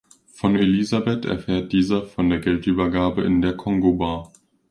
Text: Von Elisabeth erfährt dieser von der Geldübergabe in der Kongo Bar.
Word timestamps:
Von 0.33 0.55
Elisabeth 0.55 1.25
erfährt 1.25 1.71
dieser 1.73 2.07
von 2.07 2.27
der 2.31 2.39
Geldübergabe 2.39 3.21
in 3.23 3.39
der 3.43 3.55
Kongo 3.55 3.93
Bar. 3.93 4.33